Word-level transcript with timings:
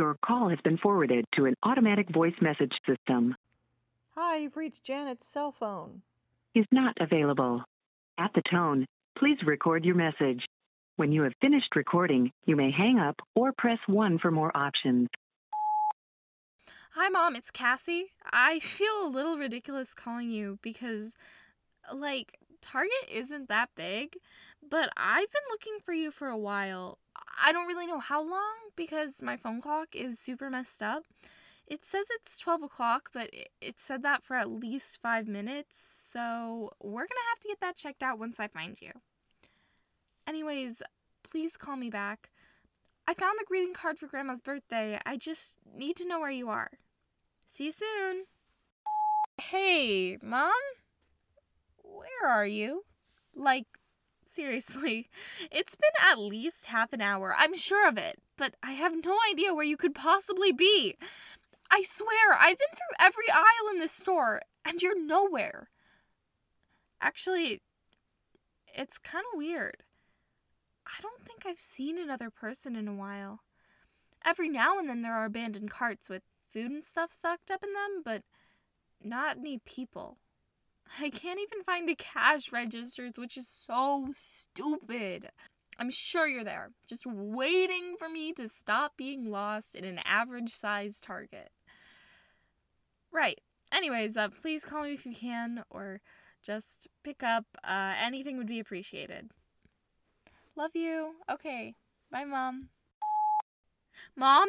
Your 0.00 0.16
call 0.24 0.48
has 0.48 0.58
been 0.64 0.78
forwarded 0.78 1.26
to 1.34 1.44
an 1.44 1.52
automatic 1.62 2.08
voice 2.08 2.32
message 2.40 2.72
system. 2.88 3.36
Hi, 4.14 4.38
you've 4.38 4.56
reached 4.56 4.82
Janet's 4.82 5.26
cell 5.26 5.52
phone. 5.52 6.00
Is 6.54 6.64
not 6.72 6.96
available. 6.98 7.62
At 8.16 8.30
the 8.34 8.40
tone, 8.50 8.86
please 9.18 9.36
record 9.44 9.84
your 9.84 9.96
message. 9.96 10.46
When 10.96 11.12
you 11.12 11.24
have 11.24 11.34
finished 11.42 11.76
recording, 11.76 12.30
you 12.46 12.56
may 12.56 12.70
hang 12.70 12.98
up 12.98 13.16
or 13.34 13.52
press 13.52 13.76
1 13.88 14.20
for 14.20 14.30
more 14.30 14.50
options. 14.56 15.08
Hi, 16.94 17.10
Mom, 17.10 17.36
it's 17.36 17.50
Cassie. 17.50 18.06
I 18.32 18.58
feel 18.60 19.04
a 19.04 19.06
little 19.06 19.36
ridiculous 19.36 19.92
calling 19.92 20.30
you 20.30 20.58
because, 20.62 21.18
like, 21.92 22.38
Target 22.60 23.08
isn't 23.10 23.48
that 23.48 23.70
big, 23.74 24.16
but 24.68 24.90
I've 24.96 25.32
been 25.32 25.42
looking 25.50 25.78
for 25.84 25.92
you 25.92 26.10
for 26.10 26.28
a 26.28 26.38
while. 26.38 26.98
I 27.42 27.52
don't 27.52 27.66
really 27.66 27.86
know 27.86 28.00
how 28.00 28.22
long 28.22 28.56
because 28.76 29.22
my 29.22 29.36
phone 29.36 29.60
clock 29.60 29.94
is 29.94 30.18
super 30.18 30.50
messed 30.50 30.82
up. 30.82 31.04
It 31.66 31.86
says 31.86 32.06
it's 32.10 32.38
12 32.38 32.64
o'clock, 32.64 33.10
but 33.12 33.30
it 33.60 33.78
said 33.78 34.02
that 34.02 34.24
for 34.24 34.34
at 34.34 34.50
least 34.50 34.98
five 35.00 35.28
minutes, 35.28 36.08
so 36.10 36.72
we're 36.82 37.06
gonna 37.06 37.30
have 37.30 37.38
to 37.40 37.48
get 37.48 37.60
that 37.60 37.76
checked 37.76 38.02
out 38.02 38.18
once 38.18 38.40
I 38.40 38.48
find 38.48 38.76
you. 38.80 38.90
Anyways, 40.26 40.82
please 41.22 41.56
call 41.56 41.76
me 41.76 41.88
back. 41.88 42.30
I 43.06 43.14
found 43.14 43.38
the 43.38 43.44
greeting 43.46 43.74
card 43.74 43.98
for 43.98 44.06
Grandma's 44.06 44.40
birthday. 44.40 44.98
I 45.06 45.16
just 45.16 45.58
need 45.76 45.96
to 45.96 46.06
know 46.06 46.20
where 46.20 46.30
you 46.30 46.48
are. 46.48 46.70
See 47.46 47.66
you 47.66 47.72
soon. 47.72 48.24
Hey, 49.40 50.18
Mom? 50.22 50.52
Where 52.00 52.30
are 52.30 52.46
you? 52.46 52.84
Like, 53.34 53.66
seriously, 54.26 55.10
it's 55.50 55.74
been 55.74 56.10
at 56.10 56.18
least 56.18 56.66
half 56.66 56.94
an 56.94 57.02
hour. 57.02 57.34
I'm 57.36 57.54
sure 57.54 57.86
of 57.86 57.98
it, 57.98 58.18
but 58.38 58.54
I 58.62 58.72
have 58.72 59.04
no 59.04 59.18
idea 59.30 59.54
where 59.54 59.64
you 59.64 59.76
could 59.76 59.94
possibly 59.94 60.50
be. 60.50 60.96
I 61.70 61.82
swear, 61.82 62.32
I've 62.38 62.58
been 62.58 62.68
through 62.70 63.06
every 63.06 63.28
aisle 63.30 63.70
in 63.72 63.78
this 63.78 63.92
store, 63.92 64.40
and 64.64 64.80
you're 64.80 64.98
nowhere. 64.98 65.68
Actually, 67.02 67.60
it's 68.74 68.96
kind 68.96 69.24
of 69.32 69.38
weird. 69.38 69.84
I 70.86 71.02
don't 71.02 71.22
think 71.22 71.44
I've 71.44 71.58
seen 71.60 71.98
another 71.98 72.30
person 72.30 72.76
in 72.76 72.88
a 72.88 72.94
while. 72.94 73.40
Every 74.24 74.48
now 74.48 74.78
and 74.78 74.88
then 74.88 75.02
there 75.02 75.14
are 75.14 75.26
abandoned 75.26 75.70
carts 75.70 76.08
with 76.08 76.22
food 76.50 76.70
and 76.70 76.82
stuff 76.82 77.12
stocked 77.12 77.50
up 77.50 77.62
in 77.62 77.72
them, 77.74 78.02
but 78.04 78.22
not 79.02 79.36
any 79.36 79.58
people. 79.58 80.16
I 80.98 81.10
can't 81.10 81.40
even 81.40 81.62
find 81.64 81.88
the 81.88 81.94
cash 81.94 82.52
registers, 82.52 83.12
which 83.16 83.36
is 83.36 83.48
so 83.48 84.08
stupid. 84.16 85.30
I'm 85.78 85.90
sure 85.90 86.26
you're 86.26 86.44
there, 86.44 86.70
just 86.86 87.06
waiting 87.06 87.94
for 87.98 88.08
me 88.08 88.32
to 88.34 88.48
stop 88.48 88.96
being 88.96 89.30
lost 89.30 89.74
in 89.74 89.84
an 89.84 90.00
average 90.04 90.50
sized 90.50 91.04
Target. 91.04 91.50
Right. 93.12 93.40
Anyways, 93.72 94.16
uh, 94.16 94.28
please 94.28 94.64
call 94.64 94.82
me 94.82 94.94
if 94.94 95.06
you 95.06 95.14
can, 95.14 95.62
or 95.70 96.00
just 96.42 96.88
pick 97.02 97.22
up. 97.22 97.44
Uh, 97.64 97.94
anything 98.02 98.36
would 98.36 98.48
be 98.48 98.58
appreciated. 98.58 99.30
Love 100.56 100.72
you. 100.74 101.14
Okay. 101.30 101.74
Bye, 102.10 102.24
Mom. 102.24 102.68
Mom? 104.16 104.48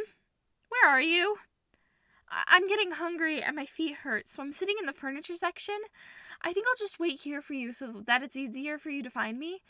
Where 0.70 0.90
are 0.90 1.02
you? 1.02 1.38
I'm 2.32 2.68
getting 2.68 2.92
hungry 2.92 3.42
and 3.42 3.56
my 3.56 3.66
feet 3.66 3.98
hurt, 3.98 4.30
so 4.30 4.42
I'm 4.42 4.54
sitting 4.54 4.76
in 4.80 4.86
the 4.86 4.94
furniture 4.94 5.36
section. 5.36 5.78
I 6.42 6.54
think 6.54 6.66
I'll 6.68 6.76
just 6.78 7.00
wait 7.00 7.22
here 7.22 7.42
for 7.42 7.54
you 7.54 7.74
so 7.74 8.04
that 8.08 8.24
it's 8.24 8.38
easier 8.38 8.78
for 8.78 8.90
you 8.90 9.04
to 9.04 9.10
find 9.10 9.38
me. 9.38 9.62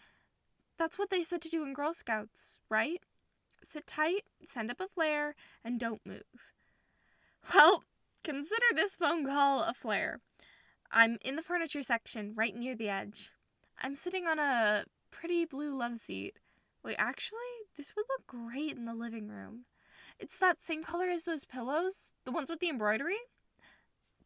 That's 0.77 0.99
what 0.99 1.09
they 1.09 1.23
said 1.23 1.41
to 1.41 1.49
do 1.49 1.63
in 1.63 1.73
Girl 1.73 1.93
Scouts, 1.93 2.59
right? 2.69 2.99
Sit 3.63 3.87
tight, 3.87 4.25
send 4.45 4.69
up 4.69 4.79
a 4.79 4.87
flare, 4.87 5.35
and 5.63 5.79
don't 5.79 6.05
move. 6.05 6.23
Well, 7.53 7.83
consider 8.23 8.65
this 8.75 8.95
phone 8.95 9.25
call 9.25 9.63
a 9.63 9.73
flare. 9.73 10.19
I'm 10.91 11.17
in 11.23 11.35
the 11.35 11.41
furniture 11.41 11.83
section, 11.83 12.33
right 12.35 12.55
near 12.55 12.75
the 12.75 12.89
edge. 12.89 13.31
I'm 13.81 13.95
sitting 13.95 14.27
on 14.27 14.39
a 14.39 14.85
pretty 15.09 15.45
blue 15.45 15.75
love 15.75 15.99
seat. 15.99 16.37
Wait, 16.83 16.95
actually, 16.99 17.39
this 17.77 17.95
would 17.95 18.05
look 18.09 18.27
great 18.27 18.75
in 18.75 18.85
the 18.85 18.93
living 18.93 19.27
room. 19.27 19.65
It's 20.21 20.37
that 20.37 20.63
same 20.63 20.83
color 20.83 21.07
as 21.07 21.23
those 21.23 21.45
pillows, 21.45 22.13
the 22.25 22.31
ones 22.31 22.49
with 22.49 22.59
the 22.59 22.69
embroidery. 22.69 23.17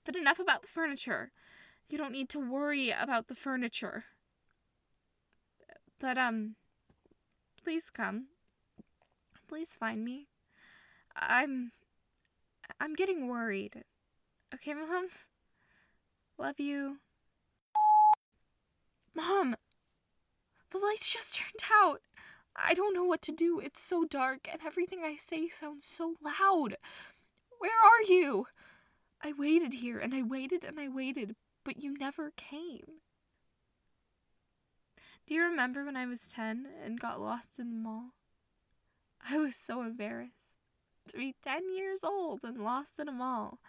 But 0.05 0.15
enough 0.15 0.39
about 0.39 0.61
the 0.61 0.67
furniture. 0.67 1.31
You 1.89 1.97
don't 1.97 2.11
need 2.11 2.29
to 2.29 2.39
worry 2.39 2.91
about 2.91 3.27
the 3.27 3.35
furniture. 3.35 4.03
But, 5.99 6.17
um, 6.17 6.55
please 7.63 7.89
come. 7.89 8.27
Please 9.47 9.75
find 9.75 10.03
me. 10.03 10.27
I'm. 11.15 11.71
I'm 12.79 12.93
getting 12.93 13.27
worried. 13.27 13.83
Okay, 14.53 14.73
Mom? 14.73 15.07
Love 16.37 16.59
you. 16.59 16.97
Mom! 19.13 19.55
The 20.71 20.77
lights 20.77 21.07
just 21.07 21.35
turned 21.35 21.63
out. 21.81 22.01
I 22.55 22.73
don't 22.73 22.93
know 22.93 23.03
what 23.03 23.21
to 23.23 23.31
do. 23.31 23.59
It's 23.59 23.81
so 23.81 24.05
dark, 24.05 24.47
and 24.51 24.61
everything 24.65 25.01
I 25.03 25.15
say 25.15 25.49
sounds 25.49 25.85
so 25.85 26.15
loud. 26.21 26.77
Where 27.59 27.71
are 27.71 28.03
you? 28.07 28.47
I 29.21 29.33
waited 29.33 29.75
here, 29.75 29.99
and 29.99 30.13
I 30.13 30.21
waited, 30.21 30.63
and 30.63 30.79
I 30.79 30.87
waited, 30.87 31.35
but 31.63 31.77
you 31.77 31.97
never 31.97 32.31
came. 32.37 33.01
Do 35.27 35.33
you 35.33 35.41
remember 35.43 35.83
when 35.83 35.97
I 35.97 36.05
was 36.05 36.29
10 36.29 36.67
and 36.83 36.99
got 36.99 37.19
lost 37.19 37.59
in 37.59 37.71
the 37.71 37.75
mall? 37.75 38.11
I 39.27 39.37
was 39.37 39.55
so 39.55 39.81
embarrassed 39.81 40.59
to 41.09 41.17
be 41.17 41.35
10 41.41 41.75
years 41.75 42.03
old 42.03 42.43
and 42.43 42.63
lost 42.63 42.99
in 42.99 43.09
a 43.09 43.11
mall. 43.11 43.59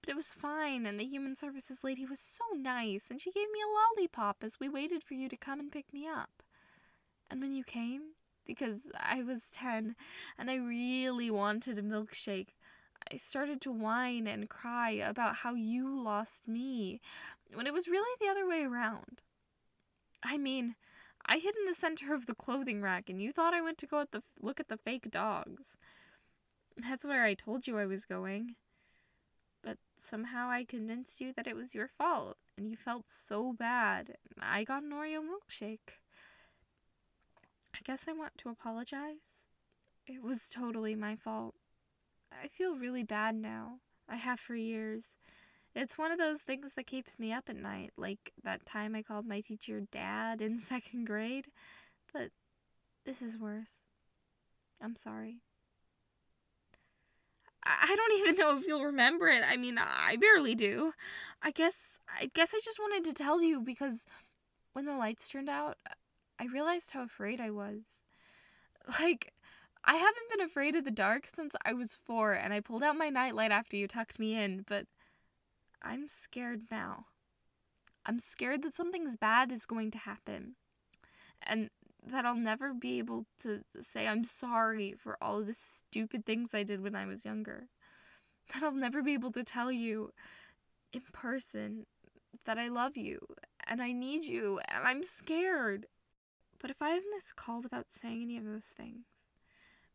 But 0.00 0.10
it 0.10 0.16
was 0.16 0.32
fine, 0.34 0.84
and 0.84 0.98
the 0.98 1.04
human 1.04 1.36
services 1.36 1.84
lady 1.84 2.04
was 2.04 2.20
so 2.20 2.44
nice, 2.56 3.10
and 3.10 3.20
she 3.20 3.30
gave 3.30 3.50
me 3.52 3.60
a 3.60 4.00
lollipop 4.00 4.38
as 4.42 4.58
we 4.58 4.68
waited 4.68 5.04
for 5.04 5.14
you 5.14 5.28
to 5.28 5.36
come 5.36 5.60
and 5.60 5.70
pick 5.70 5.92
me 5.92 6.06
up. 6.06 6.42
And 7.30 7.40
when 7.40 7.52
you 7.52 7.64
came, 7.64 8.12
because 8.46 8.88
I 8.98 9.22
was 9.22 9.50
10 9.52 9.94
and 10.38 10.50
I 10.50 10.56
really 10.56 11.30
wanted 11.30 11.78
a 11.78 11.82
milkshake, 11.82 12.54
I 13.12 13.16
started 13.16 13.60
to 13.62 13.72
whine 13.72 14.26
and 14.26 14.48
cry 14.48 14.90
about 14.90 15.36
how 15.36 15.54
you 15.54 16.00
lost 16.00 16.48
me, 16.48 17.00
when 17.52 17.66
it 17.66 17.72
was 17.72 17.88
really 17.88 18.16
the 18.20 18.28
other 18.28 18.46
way 18.46 18.64
around. 18.64 19.22
I 20.22 20.36
mean, 20.36 20.74
I 21.24 21.38
hid 21.38 21.56
in 21.56 21.66
the 21.66 21.74
center 21.74 22.14
of 22.14 22.26
the 22.26 22.34
clothing 22.34 22.82
rack, 22.82 23.08
and 23.08 23.22
you 23.22 23.32
thought 23.32 23.54
I 23.54 23.60
went 23.60 23.78
to 23.78 23.86
go 23.86 24.00
at 24.00 24.12
the 24.12 24.22
look 24.40 24.58
at 24.58 24.68
the 24.68 24.76
fake 24.76 25.10
dogs. 25.10 25.76
That's 26.76 27.04
where 27.04 27.24
I 27.24 27.34
told 27.34 27.66
you 27.66 27.78
I 27.78 27.86
was 27.86 28.04
going. 28.04 28.56
But 29.62 29.78
somehow 29.98 30.48
I 30.48 30.64
convinced 30.64 31.20
you 31.20 31.32
that 31.34 31.46
it 31.46 31.56
was 31.56 31.74
your 31.74 31.88
fault, 31.88 32.36
and 32.56 32.68
you 32.70 32.76
felt 32.76 33.10
so 33.10 33.52
bad. 33.52 34.16
I 34.40 34.64
got 34.64 34.82
an 34.82 34.90
Oreo 34.90 35.20
milkshake. 35.20 35.98
I 37.78 37.80
guess 37.84 38.08
I 38.08 38.12
want 38.12 38.36
to 38.38 38.48
apologize. 38.48 39.44
It 40.06 40.22
was 40.22 40.48
totally 40.50 40.96
my 40.96 41.14
fault. 41.14 41.54
I 42.32 42.48
feel 42.48 42.76
really 42.76 43.04
bad 43.04 43.36
now. 43.36 43.78
I 44.08 44.16
have 44.16 44.40
for 44.40 44.56
years. 44.56 45.16
It's 45.74 45.96
one 45.96 46.10
of 46.10 46.18
those 46.18 46.40
things 46.40 46.72
that 46.74 46.86
keeps 46.86 47.20
me 47.20 47.32
up 47.32 47.48
at 47.48 47.56
night, 47.56 47.92
like 47.96 48.32
that 48.42 48.66
time 48.66 48.96
I 48.96 49.02
called 49.02 49.26
my 49.26 49.40
teacher 49.40 49.82
dad 49.92 50.42
in 50.42 50.58
second 50.58 51.06
grade. 51.06 51.48
But 52.12 52.30
this 53.04 53.22
is 53.22 53.38
worse. 53.38 53.74
I'm 54.82 54.96
sorry. 54.96 55.36
I 57.62 57.94
don't 57.94 58.12
even 58.20 58.34
know 58.36 58.56
if 58.56 58.66
you'll 58.66 58.84
remember 58.84 59.28
it. 59.28 59.42
I 59.46 59.56
mean, 59.56 59.78
I 59.78 60.16
barely 60.16 60.56
do. 60.56 60.92
I 61.42 61.52
guess 61.52 62.00
I 62.08 62.30
guess 62.34 62.54
I 62.54 62.58
just 62.64 62.80
wanted 62.80 63.04
to 63.04 63.12
tell 63.12 63.40
you 63.40 63.60
because 63.60 64.04
when 64.72 64.86
the 64.86 64.96
lights 64.96 65.28
turned 65.28 65.48
out, 65.48 65.76
I 66.40 66.46
realized 66.46 66.92
how 66.92 67.02
afraid 67.02 67.40
I 67.40 67.50
was. 67.50 68.04
Like 69.00 69.34
I 69.84 69.96
haven't 69.96 70.30
been 70.30 70.44
afraid 70.44 70.74
of 70.74 70.84
the 70.84 70.90
dark 70.90 71.26
since 71.26 71.54
I 71.64 71.72
was 71.72 71.98
4 72.04 72.32
and 72.32 72.52
I 72.52 72.60
pulled 72.60 72.82
out 72.82 72.96
my 72.96 73.08
nightlight 73.08 73.50
after 73.50 73.76
you 73.76 73.88
tucked 73.88 74.18
me 74.18 74.36
in, 74.36 74.64
but 74.66 74.86
I'm 75.82 76.08
scared 76.08 76.62
now. 76.70 77.06
I'm 78.04 78.18
scared 78.18 78.62
that 78.62 78.74
something's 78.74 79.16
bad 79.16 79.52
is 79.52 79.66
going 79.66 79.90
to 79.92 79.98
happen. 79.98 80.56
And 81.42 81.70
that 82.06 82.24
I'll 82.24 82.34
never 82.34 82.72
be 82.72 82.98
able 82.98 83.26
to 83.42 83.62
say 83.80 84.06
I'm 84.06 84.24
sorry 84.24 84.94
for 84.98 85.16
all 85.22 85.42
the 85.42 85.54
stupid 85.54 86.24
things 86.24 86.54
I 86.54 86.62
did 86.62 86.82
when 86.82 86.94
I 86.94 87.06
was 87.06 87.24
younger. 87.24 87.68
That 88.52 88.62
I'll 88.62 88.72
never 88.72 89.02
be 89.02 89.12
able 89.12 89.32
to 89.32 89.42
tell 89.42 89.70
you 89.70 90.12
in 90.92 91.02
person 91.12 91.86
that 92.46 92.58
I 92.58 92.68
love 92.68 92.96
you 92.96 93.20
and 93.66 93.82
I 93.82 93.92
need 93.92 94.24
you 94.24 94.60
and 94.68 94.86
I'm 94.86 95.04
scared. 95.04 95.86
But 96.60 96.70
if 96.70 96.82
I 96.82 96.90
have 96.90 97.04
this 97.14 97.32
call 97.32 97.60
without 97.60 97.86
saying 97.90 98.22
any 98.22 98.36
of 98.36 98.44
those 98.44 98.66
things, 98.66 99.06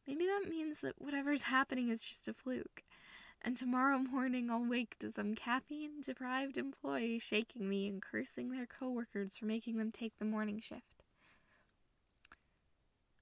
maybe 0.08 0.26
that 0.26 0.50
means 0.50 0.82
that 0.82 0.96
whatever's 0.98 1.44
happening 1.44 1.90
is 1.90 2.04
just 2.04 2.28
a 2.28 2.34
fluke. 2.34 2.84
And 3.42 3.58
tomorrow 3.58 3.98
morning 3.98 4.50
I'll 4.50 4.64
wake 4.64 4.98
to 5.00 5.12
some 5.12 5.36
caffeine 5.36 6.02
deprived 6.02 6.58
employee 6.58 7.20
shaking 7.20 7.68
me 7.68 7.88
and 7.88 8.02
cursing 8.02 8.52
their 8.52 8.66
coworkers 8.66 9.36
for 9.38 9.46
making 9.46 9.78
them 9.78 9.92
take 9.92 10.18
the 10.18 10.26
morning 10.26 10.62
shift. 10.62 11.04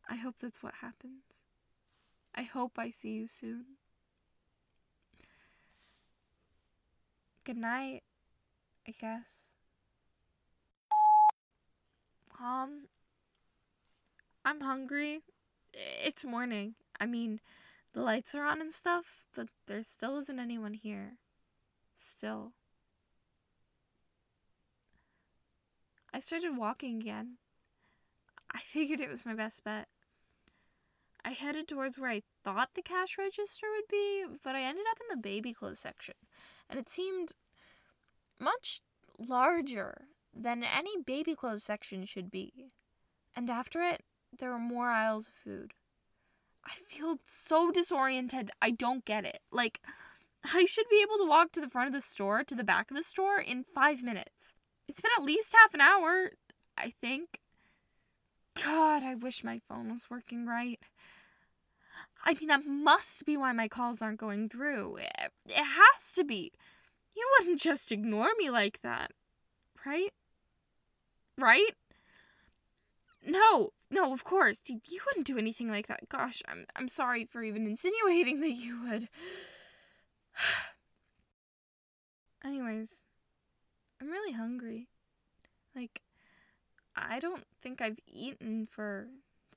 I 0.07 0.15
hope 0.15 0.35
that's 0.39 0.61
what 0.61 0.75
happens. 0.75 1.23
I 2.35 2.43
hope 2.43 2.77
I 2.77 2.91
see 2.91 3.13
you 3.13 3.27
soon. 3.27 3.65
Good 7.43 7.57
night, 7.57 8.03
I 8.87 8.91
guess. 8.91 9.55
Mom, 12.39 12.87
I'm 14.43 14.61
hungry. 14.61 15.21
It's 15.73 16.25
morning. 16.25 16.75
I 16.99 17.05
mean, 17.05 17.39
the 17.93 18.01
lights 18.01 18.33
are 18.33 18.43
on 18.43 18.59
and 18.59 18.73
stuff, 18.73 19.25
but 19.35 19.47
there 19.67 19.83
still 19.83 20.17
isn't 20.19 20.39
anyone 20.39 20.73
here. 20.73 21.17
Still. 21.95 22.53
I 26.13 26.19
started 26.19 26.57
walking 26.57 26.99
again. 26.99 27.37
I 28.51 28.59
figured 28.63 28.99
it 28.99 29.09
was 29.09 29.25
my 29.25 29.35
best 29.35 29.63
bet. 29.63 29.87
I 31.23 31.31
headed 31.31 31.67
towards 31.67 31.99
where 31.99 32.09
I 32.09 32.23
thought 32.43 32.69
the 32.73 32.81
cash 32.81 33.17
register 33.19 33.67
would 33.69 33.87
be, 33.89 34.25
but 34.43 34.55
I 34.55 34.63
ended 34.63 34.85
up 34.89 34.97
in 34.99 35.15
the 35.15 35.21
baby 35.21 35.53
clothes 35.53 35.79
section, 35.79 36.15
and 36.67 36.79
it 36.79 36.89
seemed 36.89 37.33
much 38.39 38.81
larger 39.19 40.05
than 40.33 40.63
any 40.63 40.97
baby 41.05 41.35
clothes 41.35 41.63
section 41.63 42.05
should 42.05 42.31
be. 42.31 42.71
And 43.35 43.51
after 43.51 43.83
it, 43.83 44.03
there 44.39 44.51
were 44.51 44.59
more 44.59 44.87
aisles 44.87 45.27
of 45.27 45.33
food. 45.33 45.73
I 46.65 46.73
feel 46.87 47.17
so 47.27 47.71
disoriented. 47.71 48.51
I 48.61 48.71
don't 48.71 49.05
get 49.05 49.25
it. 49.25 49.39
Like, 49.51 49.81
I 50.43 50.65
should 50.65 50.89
be 50.89 51.01
able 51.01 51.17
to 51.23 51.29
walk 51.29 51.51
to 51.53 51.61
the 51.61 51.69
front 51.69 51.87
of 51.87 51.93
the 51.93 52.01
store 52.01 52.43
to 52.43 52.55
the 52.55 52.63
back 52.63 52.91
of 52.91 52.97
the 52.97 53.03
store 53.03 53.39
in 53.39 53.65
five 53.75 54.03
minutes. 54.03 54.53
It's 54.87 55.01
been 55.01 55.11
at 55.17 55.23
least 55.23 55.53
half 55.53 55.73
an 55.73 55.81
hour, 55.81 56.31
I 56.77 56.91
think. 57.01 57.39
God, 58.61 59.03
I 59.03 59.15
wish 59.15 59.43
my 59.43 59.59
phone 59.67 59.91
was 59.91 60.09
working 60.09 60.45
right. 60.45 60.79
I 62.23 62.33
mean, 62.35 62.47
that 62.47 62.65
must 62.65 63.25
be 63.25 63.37
why 63.37 63.51
my 63.51 63.67
calls 63.67 64.01
aren't 64.01 64.19
going 64.19 64.49
through. 64.49 64.97
It, 64.97 65.31
it 65.47 65.63
has 65.63 66.13
to 66.15 66.23
be. 66.23 66.51
You 67.15 67.27
wouldn't 67.39 67.59
just 67.59 67.91
ignore 67.91 68.29
me 68.37 68.49
like 68.49 68.81
that, 68.83 69.11
right? 69.85 70.11
Right? 71.37 71.71
No, 73.23 73.69
no, 73.89 74.13
of 74.13 74.23
course. 74.23 74.61
You, 74.67 74.79
you 74.89 75.01
wouldn't 75.05 75.27
do 75.27 75.37
anything 75.37 75.69
like 75.69 75.87
that. 75.87 76.09
Gosh, 76.09 76.41
I'm 76.47 76.65
I'm 76.75 76.87
sorry 76.87 77.25
for 77.25 77.43
even 77.43 77.67
insinuating 77.67 78.41
that 78.41 78.51
you 78.51 78.81
would. 78.83 79.09
Anyways, 82.43 83.05
I'm 83.99 84.09
really 84.09 84.33
hungry. 84.33 84.87
Like 85.75 86.01
I 86.95 87.19
don't 87.19 87.45
think 87.61 87.81
I've 87.81 87.99
eaten 88.07 88.65
for 88.65 89.07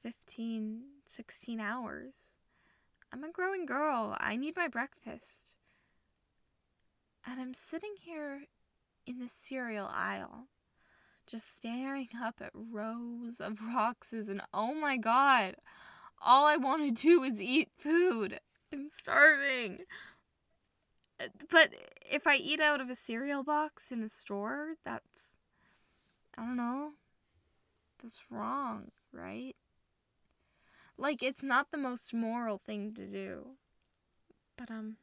15, 0.02 0.82
16 1.06 1.60
hours. 1.60 2.36
I'm 3.12 3.24
a 3.24 3.32
growing 3.32 3.64
girl. 3.64 4.16
I 4.20 4.36
need 4.36 4.56
my 4.56 4.68
breakfast. 4.68 5.54
And 7.26 7.40
I'm 7.40 7.54
sitting 7.54 7.94
here 7.98 8.42
in 9.06 9.18
the 9.18 9.28
cereal 9.28 9.90
aisle, 9.92 10.48
just 11.26 11.56
staring 11.56 12.08
up 12.22 12.40
at 12.40 12.50
rows 12.54 13.40
of 13.40 13.58
boxes, 13.74 14.28
and 14.28 14.42
oh 14.52 14.74
my 14.74 14.96
god, 14.96 15.56
all 16.20 16.46
I 16.46 16.56
want 16.56 16.82
to 16.82 17.02
do 17.02 17.22
is 17.22 17.40
eat 17.40 17.70
food. 17.76 18.40
I'm 18.72 18.88
starving. 18.88 19.80
But 21.50 21.74
if 22.10 22.26
I 22.26 22.36
eat 22.36 22.60
out 22.60 22.80
of 22.80 22.90
a 22.90 22.94
cereal 22.94 23.42
box 23.44 23.92
in 23.92 24.02
a 24.02 24.08
store, 24.08 24.74
that's. 24.84 25.36
I 26.36 26.42
don't 26.42 26.56
know. 26.56 26.92
That's 28.02 28.22
wrong, 28.28 28.90
right? 29.12 29.54
Like, 30.98 31.22
it's 31.22 31.44
not 31.44 31.70
the 31.70 31.78
most 31.78 32.12
moral 32.12 32.58
thing 32.58 32.92
to 32.94 33.06
do. 33.06 33.50
But, 34.56 34.70
um. 34.70 34.96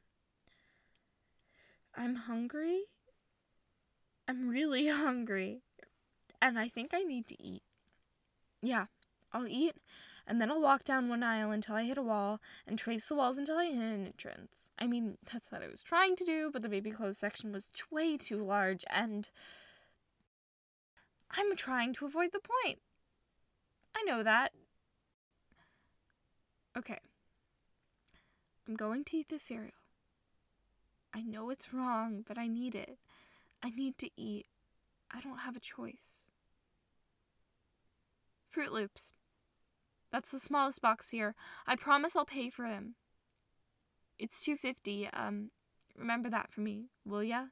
I'm 1.96 2.16
hungry. 2.16 2.84
I'm 4.28 4.50
really 4.50 4.88
hungry. 4.90 5.62
And 6.42 6.58
I 6.58 6.68
think 6.68 6.92
I 6.94 7.04
need 7.04 7.28
to 7.28 7.42
eat. 7.42 7.64
Yeah, 8.62 8.86
I'll 9.32 9.48
eat, 9.48 9.76
and 10.28 10.42
then 10.42 10.52
I'll 10.52 10.62
walk 10.62 10.84
down 10.84 11.10
one 11.10 11.24
aisle 11.24 11.52
until 11.52 11.76
I 11.76 11.84
hit 11.84 11.98
a 11.98 12.02
wall, 12.04 12.40
and 12.66 12.78
trace 12.78 13.08
the 13.08 13.16
walls 13.16 13.38
until 13.38 13.58
I 13.58 13.66
hit 13.66 13.76
an 13.76 14.06
entrance. 14.06 14.72
I 14.80 14.88
mean, 14.88 15.18
that's 15.32 15.52
what 15.52 15.64
I 15.64 15.68
was 15.68 15.82
trying 15.82 16.16
to 16.16 16.26
do, 16.26 16.50
but 16.52 16.62
the 16.62 16.70
baby 16.70 16.92
clothes 16.92 17.18
section 17.18 17.52
was 17.52 17.66
way 17.90 18.18
too 18.18 18.44
large, 18.44 18.84
and. 18.90 19.30
I'm 21.34 21.56
trying 21.56 21.94
to 21.94 22.06
avoid 22.06 22.34
the 22.34 22.42
point. 22.42 22.80
I 23.96 24.04
know 24.04 24.22
that. 24.22 24.52
Okay. 26.78 27.00
I'm 28.68 28.76
going 28.76 29.06
to 29.06 29.18
eat 29.18 29.30
the 29.30 29.40
cereal. 29.40 29.72
I 31.14 31.22
know 31.22 31.50
it's 31.50 31.74
wrong, 31.74 32.24
but 32.28 32.38
I 32.38 32.48
need 32.48 32.76
it. 32.76 32.98
I 33.64 33.70
need 33.70 33.98
to 34.00 34.10
eat. 34.18 34.48
I 35.10 35.22
don't 35.22 35.40
have 35.40 35.56
a 35.56 35.62
choice. 35.62 36.21
Froot 38.52 38.72
Loops. 38.72 39.14
That's 40.12 40.32
the 40.32 40.40
smallest 40.40 40.82
box 40.82 41.10
here. 41.10 41.36
I 41.66 41.76
promise 41.76 42.16
I'll 42.16 42.26
pay 42.26 42.50
for 42.50 42.68
them. 42.68 42.96
It's 44.20 44.42
250. 44.42 45.10
Um 45.14 45.52
remember 45.98 46.30
that 46.30 46.52
for 46.52 46.62
me, 46.62 46.90
will 47.06 47.24
ya? 47.24 47.46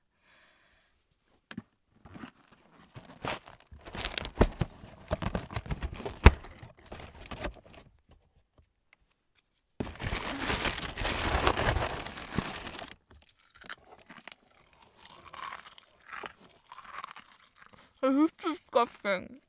Disgusting. 18.02 19.42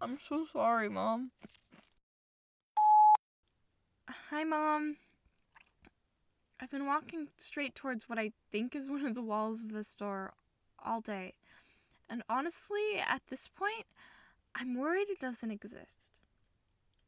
I'm 0.00 0.18
so 0.18 0.46
sorry, 0.46 0.88
Mom. 0.88 1.30
Hi, 4.30 4.44
Mom. 4.44 4.96
I've 6.60 6.70
been 6.70 6.86
walking 6.86 7.28
straight 7.36 7.74
towards 7.74 8.08
what 8.08 8.18
I 8.18 8.32
think 8.52 8.74
is 8.76 8.88
one 8.88 9.04
of 9.06 9.14
the 9.14 9.22
walls 9.22 9.62
of 9.62 9.72
the 9.72 9.84
store 9.84 10.32
all 10.84 11.00
day. 11.00 11.34
And 12.08 12.22
honestly, 12.28 12.98
at 12.98 13.22
this 13.28 13.48
point, 13.48 13.86
I'm 14.54 14.74
worried 14.78 15.08
it 15.10 15.20
doesn't 15.20 15.50
exist. 15.50 16.10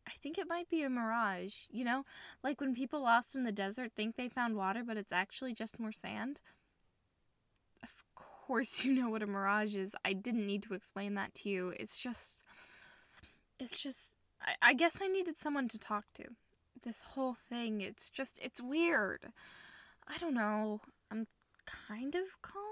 I 0.07 0.13
think 0.13 0.39
it 0.39 0.49
might 0.49 0.69
be 0.69 0.83
a 0.83 0.91
mirage, 0.91 1.55
you 1.71 1.85
know? 1.85 2.05
Like 2.43 2.61
when 2.61 2.75
people 2.75 3.01
lost 3.03 3.35
in 3.35 3.45
the 3.45 3.53
desert 3.53 3.93
think 3.97 4.17
they 4.17 4.29
found 4.29 4.57
water, 4.57 4.83
but 4.85 4.97
it's 4.97 5.13
actually 5.13 5.55
just 5.55 5.81
more 5.81 5.93
sand 5.93 6.41
Of 7.83 7.91
course 8.15 8.85
you 8.85 8.93
know 8.93 9.11
what 9.11 9.23
a 9.23 9.27
mirage 9.27 9.75
is. 9.75 9.95
I 10.05 10.13
didn't 10.13 10.47
need 10.47 10.63
to 10.65 10.75
explain 10.75 11.15
that 11.15 11.35
to 11.37 11.49
you. 11.49 11.75
It's 11.79 11.97
just. 11.99 12.43
It's 13.63 13.81
just. 13.81 14.13
I, 14.41 14.71
I 14.71 14.75
guess 14.75 15.01
I 15.01 15.07
needed 15.07 15.39
someone 15.39 15.69
to 15.69 15.79
talk 15.79 16.07
to. 16.15 16.25
This 16.83 17.03
whole 17.03 17.35
thing, 17.35 17.81
it's 17.81 18.11
just. 18.11 18.39
It's 18.43 18.61
weird. 18.61 19.33
I 20.09 20.19
don't 20.19 20.35
know. 20.35 20.81
I'm 21.11 21.29
kind 21.65 22.15
of 22.15 22.43
calm. 22.43 22.63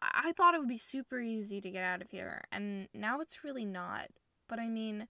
I, 0.00 0.28
I 0.28 0.32
thought 0.32 0.54
it 0.54 0.58
would 0.58 0.68
be 0.68 0.78
super 0.78 1.20
easy 1.20 1.60
to 1.60 1.70
get 1.70 1.82
out 1.82 2.00
of 2.00 2.10
here, 2.10 2.44
and 2.52 2.88
now 2.94 3.20
it's 3.20 3.42
really 3.44 3.64
not. 3.64 4.08
But 4.48 4.60
I 4.60 4.68
mean, 4.68 5.08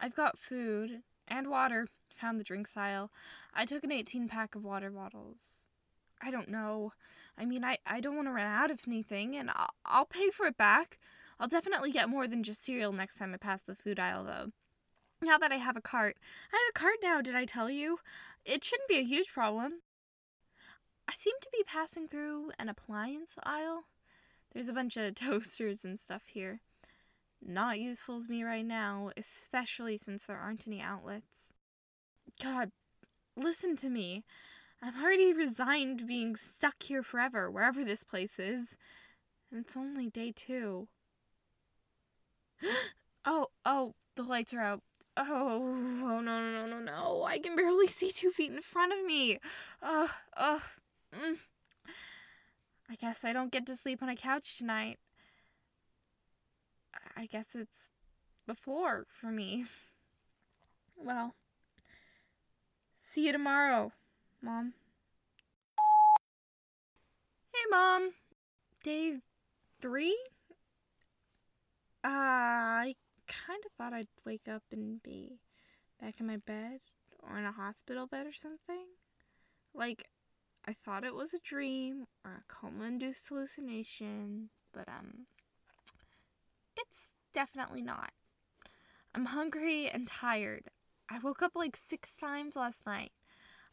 I've 0.00 0.14
got 0.14 0.38
food 0.38 1.02
and 1.28 1.48
water. 1.48 1.86
Found 2.20 2.38
the 2.38 2.44
drinks 2.44 2.76
aisle. 2.76 3.10
I 3.52 3.64
took 3.66 3.82
an 3.82 3.90
18 3.90 4.28
pack 4.28 4.54
of 4.54 4.64
water 4.64 4.88
bottles. 4.88 5.66
I 6.22 6.30
don't 6.30 6.48
know. 6.48 6.92
I 7.36 7.44
mean, 7.44 7.64
I, 7.64 7.78
I 7.84 8.00
don't 8.00 8.14
want 8.14 8.28
to 8.28 8.32
run 8.32 8.46
out 8.46 8.70
of 8.70 8.80
anything, 8.86 9.34
and 9.34 9.50
I'll, 9.50 9.74
I'll 9.84 10.06
pay 10.06 10.30
for 10.30 10.46
it 10.46 10.56
back. 10.56 10.98
I'll 11.38 11.48
definitely 11.48 11.90
get 11.90 12.08
more 12.08 12.28
than 12.28 12.42
just 12.42 12.64
cereal 12.64 12.92
next 12.92 13.18
time 13.18 13.34
I 13.34 13.36
pass 13.36 13.62
the 13.62 13.74
food 13.74 13.98
aisle, 13.98 14.24
though. 14.24 14.52
Now 15.22 15.38
that 15.38 15.52
I 15.52 15.56
have 15.56 15.76
a 15.76 15.80
cart. 15.80 16.16
I 16.52 16.56
have 16.56 16.70
a 16.74 16.78
cart 16.78 16.98
now, 17.02 17.20
did 17.20 17.34
I 17.34 17.44
tell 17.44 17.70
you? 17.70 17.98
It 18.44 18.62
shouldn't 18.62 18.88
be 18.88 18.98
a 18.98 19.04
huge 19.04 19.32
problem. 19.32 19.80
I 21.08 21.12
seem 21.14 21.34
to 21.40 21.48
be 21.52 21.64
passing 21.64 22.08
through 22.08 22.52
an 22.58 22.68
appliance 22.68 23.38
aisle. 23.42 23.84
There's 24.52 24.68
a 24.68 24.72
bunch 24.74 24.96
of 24.96 25.14
toasters 25.14 25.84
and 25.84 25.98
stuff 25.98 26.22
here. 26.26 26.60
Not 27.46 27.78
useful 27.78 28.22
to 28.22 28.30
me 28.30 28.42
right 28.42 28.64
now, 28.64 29.10
especially 29.16 29.98
since 29.98 30.24
there 30.24 30.38
aren't 30.38 30.66
any 30.66 30.80
outlets. 30.80 31.52
God, 32.42 32.70
listen 33.36 33.76
to 33.76 33.90
me. 33.90 34.24
I've 34.82 35.02
already 35.02 35.32
resigned 35.32 35.98
to 35.98 36.04
being 36.04 36.36
stuck 36.36 36.82
here 36.82 37.02
forever, 37.02 37.50
wherever 37.50 37.84
this 37.84 38.04
place 38.04 38.38
is. 38.38 38.76
And 39.50 39.60
it's 39.60 39.76
only 39.76 40.08
day 40.08 40.32
two. 40.34 40.88
oh, 43.24 43.48
oh, 43.64 43.94
the 44.16 44.22
lights 44.22 44.54
are 44.54 44.60
out. 44.60 44.82
Oh, 45.16 45.24
oh, 45.26 46.20
no, 46.20 46.20
no, 46.20 46.66
no, 46.66 46.66
no, 46.66 46.78
no. 46.80 47.24
I 47.24 47.38
can 47.38 47.54
barely 47.54 47.86
see 47.86 48.10
two 48.10 48.30
feet 48.30 48.50
in 48.50 48.60
front 48.62 48.92
of 48.92 49.04
me. 49.04 49.38
Ugh, 49.82 50.10
ugh. 50.36 50.62
Mm. 51.12 51.36
I 52.90 52.96
guess 52.96 53.24
I 53.24 53.32
don't 53.32 53.52
get 53.52 53.66
to 53.66 53.76
sleep 53.76 54.02
on 54.02 54.08
a 54.08 54.16
couch 54.16 54.58
tonight. 54.58 54.98
I 57.16 57.26
guess 57.26 57.54
it's 57.54 57.90
the 58.46 58.54
floor 58.54 59.06
for 59.08 59.26
me. 59.26 59.66
Well, 60.96 61.34
see 62.96 63.26
you 63.26 63.32
tomorrow, 63.32 63.92
Mom. 64.42 64.74
Hey, 67.52 67.70
Mom. 67.70 68.10
Day 68.82 69.18
three? 69.80 70.18
Uh, 72.04 72.08
I 72.84 72.94
kind 73.26 73.62
of 73.64 73.72
thought 73.72 73.94
I'd 73.94 74.08
wake 74.26 74.46
up 74.46 74.62
and 74.70 75.02
be 75.02 75.40
back 75.98 76.20
in 76.20 76.26
my 76.26 76.36
bed 76.36 76.80
or 77.22 77.38
in 77.38 77.46
a 77.46 77.52
hospital 77.52 78.06
bed 78.06 78.26
or 78.26 78.32
something. 78.32 78.88
Like, 79.74 80.08
I 80.68 80.74
thought 80.74 81.04
it 81.04 81.14
was 81.14 81.32
a 81.32 81.38
dream 81.38 82.04
or 82.22 82.32
a 82.32 82.44
coma 82.46 82.84
induced 82.84 83.26
hallucination, 83.28 84.50
but, 84.72 84.86
um, 84.86 85.26
it's 86.76 87.10
definitely 87.32 87.80
not. 87.80 88.12
I'm 89.14 89.26
hungry 89.26 89.88
and 89.88 90.06
tired. 90.06 90.64
I 91.08 91.18
woke 91.20 91.40
up 91.40 91.52
like 91.54 91.76
six 91.76 92.16
times 92.16 92.54
last 92.54 92.84
night. 92.84 93.12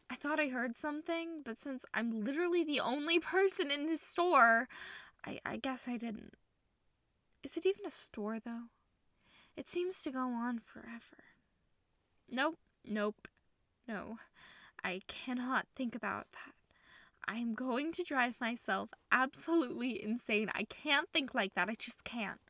I 0.08 0.14
thought 0.14 0.40
I 0.40 0.48
heard 0.48 0.76
something, 0.76 1.42
but 1.44 1.60
since 1.60 1.84
I'm 1.92 2.24
literally 2.24 2.64
the 2.64 2.80
only 2.80 3.18
person 3.20 3.70
in 3.70 3.86
this 3.86 4.02
store, 4.02 4.68
I, 5.26 5.38
I 5.44 5.56
guess 5.58 5.86
I 5.86 5.98
didn't. 5.98 6.34
Is 7.42 7.56
it 7.56 7.66
even 7.66 7.86
a 7.86 7.90
store, 7.90 8.38
though? 8.38 8.64
It 9.56 9.68
seems 9.68 10.02
to 10.02 10.10
go 10.10 10.20
on 10.20 10.60
forever. 10.60 11.24
Nope, 12.30 12.58
nope, 12.84 13.28
no. 13.86 14.18
I 14.82 15.02
cannot 15.06 15.66
think 15.76 15.94
about 15.94 16.26
that. 16.32 16.54
I'm 17.28 17.54
going 17.54 17.92
to 17.92 18.02
drive 18.02 18.40
myself 18.40 18.90
absolutely 19.12 20.02
insane. 20.02 20.50
I 20.54 20.64
can't 20.64 21.08
think 21.12 21.34
like 21.34 21.54
that. 21.54 21.68
I 21.68 21.74
just 21.74 22.04
can't. 22.04 22.40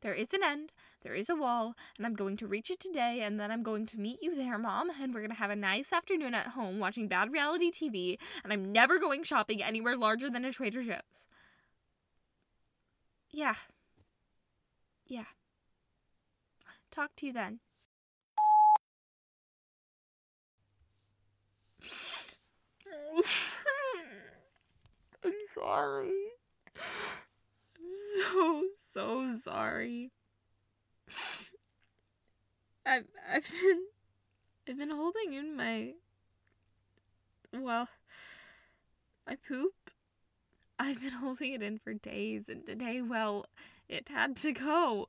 There 0.00 0.14
is 0.14 0.32
an 0.32 0.44
end, 0.44 0.72
there 1.02 1.14
is 1.14 1.28
a 1.28 1.34
wall, 1.34 1.74
and 1.96 2.06
I'm 2.06 2.14
going 2.14 2.36
to 2.36 2.46
reach 2.46 2.70
it 2.70 2.78
today, 2.78 3.20
and 3.22 3.40
then 3.40 3.50
I'm 3.50 3.64
going 3.64 3.84
to 3.86 3.98
meet 3.98 4.22
you 4.22 4.36
there, 4.36 4.56
Mom, 4.56 4.90
and 5.00 5.12
we're 5.12 5.20
going 5.20 5.30
to 5.30 5.36
have 5.36 5.50
a 5.50 5.56
nice 5.56 5.92
afternoon 5.92 6.34
at 6.34 6.48
home 6.48 6.78
watching 6.78 7.08
bad 7.08 7.32
reality 7.32 7.72
TV, 7.72 8.16
and 8.44 8.52
I'm 8.52 8.70
never 8.70 8.98
going 8.98 9.24
shopping 9.24 9.60
anywhere 9.60 9.96
larger 9.96 10.30
than 10.30 10.44
a 10.44 10.52
Trader 10.52 10.82
Joe's. 10.82 11.26
Yeah. 13.32 13.54
Yeah. 15.08 15.24
Talk 16.90 17.16
to 17.16 17.26
you 17.26 17.32
then. 17.32 17.60
I'm 25.24 25.32
sorry. 25.50 26.12
I'm 26.76 27.94
so 28.16 28.64
so 28.76 29.26
sorry. 29.36 30.12
I've 32.84 33.04
I've 33.30 33.48
been 33.50 33.82
I've 34.68 34.78
been 34.78 34.90
holding 34.90 35.34
in 35.34 35.56
my 35.56 35.94
well 37.52 37.88
my 39.26 39.36
poop. 39.48 39.72
I've 40.78 41.00
been 41.00 41.12
holding 41.20 41.52
it 41.52 41.62
in 41.62 41.78
for 41.78 41.94
days 41.94 42.48
and 42.48 42.64
today 42.64 43.02
well 43.02 43.46
it 43.88 44.08
had 44.08 44.36
to 44.38 44.52
go. 44.52 45.08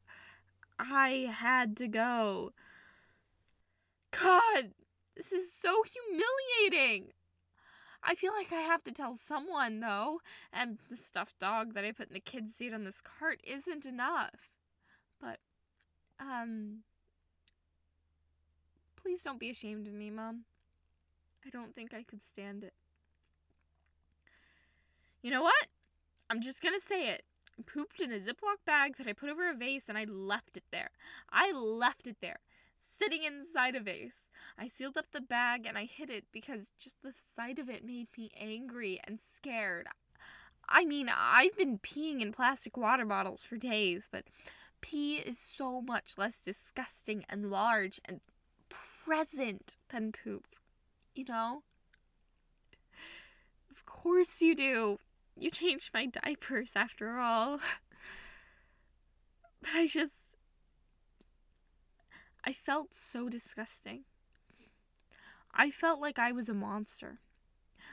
I 0.79 1.31
had 1.31 1.75
to 1.77 1.87
go. 1.87 2.53
God, 4.11 4.71
this 5.15 5.31
is 5.31 5.51
so 5.51 5.83
humiliating. 5.83 7.11
I 8.01 8.15
feel 8.15 8.31
like 8.33 8.53
I 8.53 8.61
have 8.61 8.83
to 8.85 8.91
tell 8.91 9.17
someone, 9.17 9.81
though, 9.81 10.21
and 10.53 10.77
the 10.89 10.95
stuffed 10.95 11.37
dog 11.39 11.73
that 11.73 11.83
I 11.83 11.91
put 11.91 12.07
in 12.07 12.13
the 12.13 12.19
kid's 12.21 12.55
seat 12.55 12.73
on 12.73 12.85
this 12.85 13.01
cart 13.01 13.41
isn't 13.43 13.85
enough. 13.85 14.49
But, 15.21 15.39
um, 16.19 16.79
please 18.95 19.21
don't 19.23 19.39
be 19.39 19.49
ashamed 19.49 19.87
of 19.87 19.93
me, 19.93 20.09
Mom. 20.09 20.45
I 21.45 21.49
don't 21.49 21.75
think 21.75 21.93
I 21.93 22.03
could 22.03 22.23
stand 22.23 22.63
it. 22.63 22.73
You 25.21 25.31
know 25.31 25.41
what? 25.41 25.67
I'm 26.29 26.41
just 26.41 26.61
gonna 26.61 26.79
say 26.79 27.09
it. 27.09 27.23
Pooped 27.65 28.01
in 28.01 28.11
a 28.11 28.19
Ziploc 28.19 28.63
bag 28.65 28.97
that 28.97 29.07
I 29.07 29.13
put 29.13 29.29
over 29.29 29.49
a 29.49 29.53
vase 29.53 29.89
and 29.89 29.97
I 29.97 30.05
left 30.05 30.57
it 30.57 30.63
there. 30.71 30.91
I 31.31 31.51
left 31.51 32.07
it 32.07 32.17
there 32.21 32.39
sitting 32.99 33.23
inside 33.23 33.75
a 33.75 33.79
vase. 33.79 34.23
I 34.57 34.67
sealed 34.67 34.97
up 34.97 35.11
the 35.11 35.21
bag 35.21 35.65
and 35.65 35.77
I 35.77 35.85
hid 35.85 36.09
it 36.09 36.25
because 36.31 36.71
just 36.77 37.01
the 37.01 37.13
sight 37.35 37.59
of 37.59 37.69
it 37.69 37.85
made 37.85 38.07
me 38.17 38.31
angry 38.39 38.99
and 39.05 39.19
scared. 39.19 39.87
I 40.67 40.85
mean, 40.85 41.09
I've 41.13 41.57
been 41.57 41.79
peeing 41.79 42.21
in 42.21 42.31
plastic 42.31 42.77
water 42.77 43.05
bottles 43.05 43.43
for 43.43 43.57
days, 43.57 44.07
but 44.11 44.25
pee 44.81 45.15
is 45.15 45.39
so 45.39 45.81
much 45.81 46.17
less 46.17 46.39
disgusting 46.39 47.25
and 47.29 47.49
large 47.49 47.99
and 48.05 48.19
present 48.69 49.77
than 49.89 50.11
poop. 50.11 50.45
You 51.15 51.25
know? 51.27 51.63
Of 53.71 53.85
course 53.85 54.41
you 54.41 54.55
do. 54.55 54.99
You 55.39 55.49
changed 55.49 55.91
my 55.93 56.05
diapers 56.05 56.71
after 56.75 57.17
all. 57.17 57.59
But 59.61 59.71
I 59.75 59.87
just 59.87 60.15
I 62.45 62.53
felt 62.53 62.95
so 62.95 63.27
disgusting. 63.27 64.05
I 65.53 65.69
felt 65.69 65.99
like 65.99 66.17
I 66.17 66.31
was 66.31 66.47
a 66.47 66.53
monster, 66.53 67.19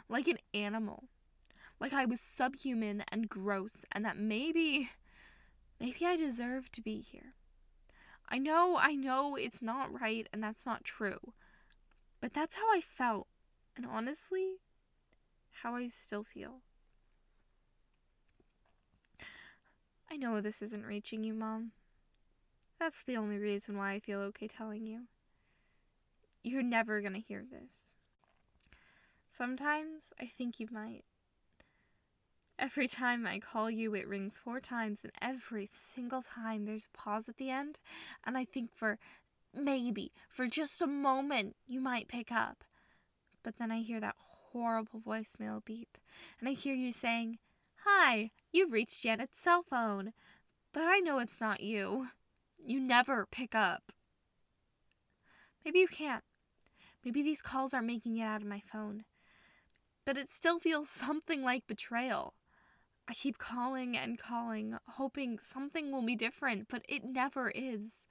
like 0.08 0.28
an 0.28 0.38
animal, 0.54 1.08
like 1.80 1.92
I 1.92 2.04
was 2.04 2.20
subhuman 2.20 3.02
and 3.08 3.28
gross, 3.28 3.84
and 3.90 4.04
that 4.04 4.16
maybe, 4.16 4.90
maybe 5.80 6.06
I 6.06 6.16
deserved 6.16 6.72
to 6.74 6.80
be 6.80 7.00
here. 7.00 7.34
I 8.28 8.38
know, 8.38 8.78
I 8.78 8.94
know 8.94 9.34
it's 9.34 9.62
not 9.62 10.00
right 10.00 10.28
and 10.32 10.42
that's 10.42 10.66
not 10.66 10.84
true, 10.84 11.32
but 12.20 12.32
that's 12.32 12.56
how 12.56 12.72
I 12.72 12.80
felt, 12.80 13.26
and 13.76 13.84
honestly, 13.84 14.58
how 15.62 15.74
I 15.74 15.88
still 15.88 16.22
feel. 16.22 16.62
I 20.10 20.16
know 20.16 20.40
this 20.40 20.62
isn't 20.62 20.86
reaching 20.86 21.24
you, 21.24 21.34
Mom. 21.34 21.72
That's 22.78 23.02
the 23.02 23.16
only 23.16 23.38
reason 23.38 23.76
why 23.76 23.92
I 23.92 24.00
feel 24.00 24.20
okay 24.20 24.48
telling 24.48 24.86
you. 24.86 25.02
You're 26.42 26.62
never 26.62 27.00
gonna 27.00 27.18
hear 27.18 27.44
this. 27.50 27.92
Sometimes 29.28 30.12
I 30.20 30.26
think 30.26 30.60
you 30.60 30.68
might. 30.70 31.04
Every 32.58 32.88
time 32.88 33.26
I 33.26 33.38
call 33.38 33.70
you, 33.70 33.94
it 33.94 34.08
rings 34.08 34.38
four 34.38 34.60
times, 34.60 35.00
and 35.02 35.12
every 35.20 35.68
single 35.72 36.22
time 36.22 36.64
there's 36.64 36.86
a 36.86 36.96
pause 36.96 37.28
at 37.28 37.36
the 37.36 37.50
end, 37.50 37.78
and 38.24 38.38
I 38.38 38.44
think 38.46 38.70
for 38.74 38.98
maybe, 39.54 40.12
for 40.30 40.46
just 40.46 40.80
a 40.80 40.86
moment, 40.86 41.56
you 41.66 41.80
might 41.80 42.08
pick 42.08 42.32
up. 42.32 42.64
But 43.42 43.58
then 43.58 43.70
I 43.70 43.80
hear 43.80 44.00
that 44.00 44.16
horrible 44.18 45.00
voicemail 45.00 45.62
beep, 45.64 45.98
and 46.40 46.48
I 46.48 46.52
hear 46.52 46.74
you 46.74 46.92
saying, 46.92 47.38
Hi, 47.88 48.32
you've 48.50 48.72
reached 48.72 49.04
Janet's 49.04 49.40
cell 49.40 49.62
phone. 49.62 50.12
But 50.72 50.88
I 50.88 50.98
know 50.98 51.20
it's 51.20 51.40
not 51.40 51.60
you. 51.60 52.08
You 52.58 52.80
never 52.80 53.26
pick 53.30 53.54
up. 53.54 53.92
Maybe 55.64 55.78
you 55.78 55.86
can't. 55.86 56.24
Maybe 57.04 57.22
these 57.22 57.42
calls 57.42 57.72
aren't 57.72 57.86
making 57.86 58.16
it 58.16 58.24
out 58.24 58.42
of 58.42 58.48
my 58.48 58.60
phone. 58.72 59.04
But 60.04 60.18
it 60.18 60.32
still 60.32 60.58
feels 60.58 60.88
something 60.90 61.44
like 61.44 61.68
betrayal. 61.68 62.34
I 63.06 63.14
keep 63.14 63.38
calling 63.38 63.96
and 63.96 64.18
calling, 64.18 64.76
hoping 64.88 65.38
something 65.38 65.92
will 65.92 66.04
be 66.04 66.16
different, 66.16 66.66
but 66.68 66.84
it 66.88 67.04
never 67.04 67.52
is. 67.54 68.08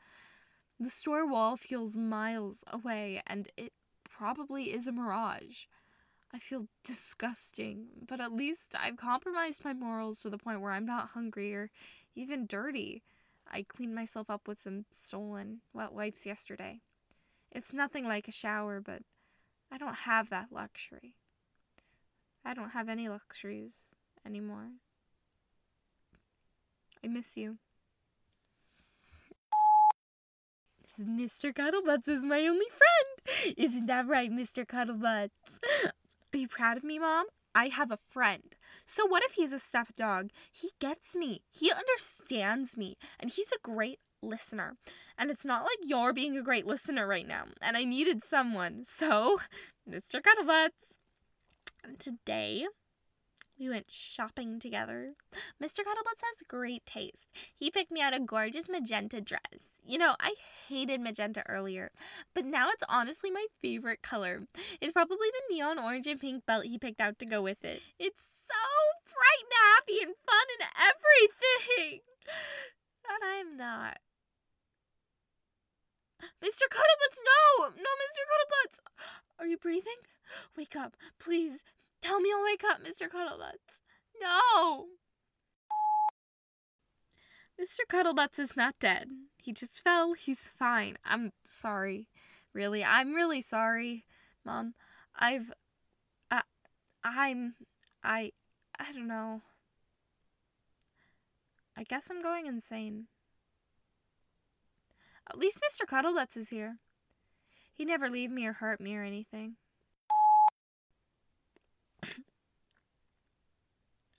The 0.79 0.89
store 0.89 1.27
wall 1.27 1.57
feels 1.57 1.97
miles 1.97 2.63
away, 2.71 3.21
and 3.27 3.49
it 3.57 3.73
probably 4.09 4.73
is 4.73 4.87
a 4.87 4.93
mirage. 4.93 5.65
I 6.35 6.37
feel 6.37 6.67
disgusting, 6.83 7.85
but 8.05 8.19
at 8.19 8.33
least 8.33 8.75
I've 8.77 8.97
compromised 8.97 9.63
my 9.63 9.71
morals 9.71 10.19
to 10.19 10.29
the 10.29 10.37
point 10.37 10.59
where 10.59 10.73
I'm 10.73 10.85
not 10.85 11.11
hungry 11.13 11.55
or 11.55 11.71
even 12.13 12.45
dirty. 12.45 13.03
I 13.49 13.63
cleaned 13.63 13.95
myself 13.95 14.29
up 14.29 14.45
with 14.45 14.59
some 14.59 14.83
stolen 14.91 15.61
wet 15.73 15.93
wipes 15.93 16.25
yesterday. 16.25 16.81
It's 17.53 17.73
nothing 17.73 18.05
like 18.05 18.27
a 18.27 18.33
shower, 18.33 18.81
but 18.81 19.03
I 19.71 19.77
don't 19.77 19.95
have 19.95 20.29
that 20.29 20.47
luxury. 20.51 21.15
I 22.43 22.53
don't 22.53 22.71
have 22.71 22.89
any 22.89 23.07
luxuries 23.07 23.95
anymore. 24.25 24.71
I 27.01 27.07
miss 27.07 27.37
you. 27.37 27.59
Mr. 30.99 31.53
Cuddlebutts 31.53 32.09
is 32.09 32.25
my 32.25 32.41
only 32.41 32.67
friend. 32.67 33.55
Isn't 33.57 33.85
that 33.85 34.05
right, 34.05 34.29
Mr. 34.29 34.65
Cuddlebutts? 34.65 35.91
Are 36.35 36.37
you 36.37 36.49
proud 36.49 36.75
of 36.75 36.83
me, 36.83 36.99
Mom? 36.99 37.27
I 37.55 37.69
have 37.69 37.91
a 37.91 37.97
friend. 38.11 38.57
So 38.85 39.05
what 39.05 39.23
if 39.23 39.35
he's 39.35 39.53
a 39.53 39.57
stuffed 39.57 39.95
dog? 39.95 40.31
He 40.51 40.71
gets 40.81 41.15
me. 41.15 41.43
He 41.49 41.71
understands 41.71 42.75
me. 42.75 42.97
And 43.21 43.31
he's 43.31 43.53
a 43.53 43.61
great 43.63 43.99
listener. 44.21 44.75
And 45.17 45.31
it's 45.31 45.45
not 45.45 45.61
like 45.61 45.77
you're 45.81 46.11
being 46.11 46.35
a 46.35 46.43
great 46.43 46.67
listener 46.67 47.07
right 47.07 47.25
now. 47.25 47.45
And 47.61 47.77
I 47.77 47.85
needed 47.85 48.25
someone. 48.25 48.83
So, 48.83 49.37
Mr. 49.89 50.21
Cuddlebutts. 50.21 50.71
And 51.85 51.97
today, 51.99 52.65
We 53.57 53.69
went 53.69 53.89
shopping 53.89 54.59
together. 54.59 55.13
Mr. 55.63 55.79
Cuddlebutts 55.79 56.23
has 56.23 56.47
great 56.47 56.85
taste. 56.85 57.29
He 57.55 57.71
picked 57.71 57.91
me 57.91 58.01
out 58.01 58.13
a 58.13 58.19
gorgeous 58.19 58.67
magenta 58.67 59.21
dress. 59.21 59.79
You 59.85 59.97
know, 59.97 60.15
I 60.19 60.35
hated 60.67 60.99
magenta 60.99 61.41
earlier, 61.47 61.91
but 62.33 62.45
now 62.45 62.69
it's 62.69 62.83
honestly 62.89 63.31
my 63.31 63.45
favorite 63.61 64.01
color. 64.01 64.41
It's 64.81 64.91
probably 64.91 65.29
the 65.31 65.55
neon 65.55 65.79
orange 65.79 66.07
and 66.07 66.19
pink 66.19 66.45
belt 66.45 66.65
he 66.65 66.77
picked 66.77 66.99
out 66.99 67.17
to 67.19 67.25
go 67.25 67.41
with 67.41 67.63
it. 67.63 67.81
It's 67.97 68.25
so 68.45 68.65
bright 69.05 69.43
and 69.43 69.53
happy 69.73 70.03
and 70.03 70.15
fun 70.25 70.47
and 70.59 70.69
everything. 70.75 72.01
And 73.07 73.21
I'm 73.23 73.55
not. 73.55 73.99
Mr. 76.43 76.65
Cuddlebutts, 76.67 77.19
no! 77.21 77.67
No, 77.69 77.91
Mr. 78.01 78.21
Cuddlebutts! 78.25 78.79
Are 79.37 79.45
you 79.45 79.57
breathing? 79.57 80.01
Wake 80.57 80.75
up, 80.75 80.97
please. 81.19 81.63
Tell 82.05 82.19
me 82.19 82.29
I'll 82.31 82.43
wake 82.43 82.63
up, 82.63 82.83
Mr. 82.83 83.09
Cuddlebutts. 83.09 83.79
No! 84.21 84.85
Mr. 87.59 87.79
Cuddlebutts 87.89 88.37
is 88.37 88.55
not 88.55 88.75
dead. 88.79 89.09
He 89.41 89.51
just 89.51 89.83
fell. 89.83 90.13
He's 90.13 90.47
fine. 90.47 90.97
I'm 91.03 91.31
sorry. 91.43 92.07
Really, 92.53 92.83
I'm 92.83 93.15
really 93.15 93.41
sorry, 93.41 94.05
Mom. 94.45 94.75
I've. 95.17 95.51
I, 96.29 96.41
I'm. 97.03 97.55
I. 98.03 98.33
I 98.79 98.91
don't 98.91 99.07
know. 99.07 99.41
I 101.75 101.83
guess 101.83 102.11
I'm 102.11 102.21
going 102.21 102.45
insane. 102.45 103.07
At 105.27 105.39
least 105.39 105.59
Mr. 105.59 105.87
Cuddlebutts 105.87 106.37
is 106.37 106.49
here. 106.49 106.77
He'd 107.73 107.87
never 107.87 108.11
leave 108.11 108.29
me 108.29 108.45
or 108.45 108.53
hurt 108.53 108.79
me 108.79 108.95
or 108.95 109.01
anything. 109.01 109.55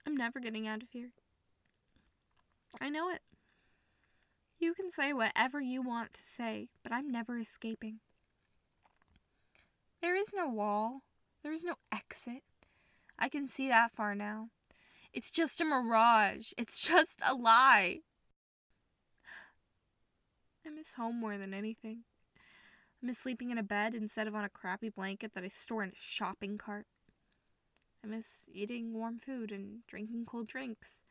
I'm 0.06 0.16
never 0.16 0.38
getting 0.38 0.68
out 0.68 0.82
of 0.82 0.90
here. 0.92 1.10
I 2.80 2.88
know 2.90 3.10
it. 3.10 3.22
You 4.58 4.72
can 4.72 4.90
say 4.90 5.12
whatever 5.12 5.60
you 5.60 5.82
want 5.82 6.14
to 6.14 6.22
say, 6.22 6.68
but 6.82 6.92
I'm 6.92 7.10
never 7.10 7.38
escaping. 7.38 7.98
There 10.00 10.16
is 10.16 10.32
no 10.34 10.48
wall. 10.48 11.02
There 11.42 11.52
is 11.52 11.64
no 11.64 11.74
exit. 11.92 12.42
I 13.18 13.28
can 13.28 13.46
see 13.46 13.68
that 13.68 13.92
far 13.92 14.14
now. 14.14 14.50
It's 15.12 15.30
just 15.30 15.60
a 15.60 15.64
mirage. 15.64 16.52
It's 16.56 16.80
just 16.80 17.20
a 17.26 17.34
lie. 17.34 18.00
I 20.66 20.70
miss 20.70 20.94
home 20.94 21.18
more 21.18 21.38
than 21.38 21.52
anything. 21.54 22.04
I 23.02 23.06
miss 23.06 23.18
sleeping 23.18 23.50
in 23.50 23.58
a 23.58 23.62
bed 23.62 23.94
instead 23.94 24.26
of 24.26 24.34
on 24.34 24.44
a 24.44 24.48
crappy 24.48 24.88
blanket 24.88 25.32
that 25.34 25.44
I 25.44 25.48
store 25.48 25.82
in 25.82 25.90
a 25.90 25.94
shopping 25.94 26.58
cart. 26.58 26.86
I 28.06 28.08
miss 28.08 28.46
eating 28.52 28.94
warm 28.94 29.18
food 29.18 29.50
and 29.50 29.84
drinking 29.88 30.26
cold 30.26 30.46
drinks. 30.46 31.02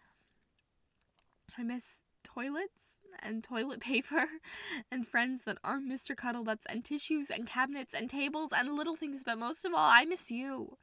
I 1.57 1.63
miss 1.63 1.99
toilets 2.23 2.95
and 3.21 3.43
toilet 3.43 3.79
paper 3.81 4.25
and 4.89 5.05
friends 5.05 5.41
that 5.45 5.57
aren't 5.61 5.91
Mr. 5.91 6.15
Cuddlebutts 6.15 6.65
and 6.69 6.85
tissues 6.85 7.29
and 7.29 7.45
cabinets 7.45 7.93
and 7.93 8.09
tables 8.09 8.51
and 8.55 8.73
little 8.73 8.95
things, 8.95 9.23
but 9.25 9.37
most 9.37 9.65
of 9.65 9.73
all, 9.73 9.89
I 9.91 10.05
miss 10.05 10.31
you. 10.31 10.77